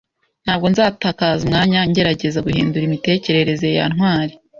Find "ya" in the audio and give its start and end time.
3.77-3.85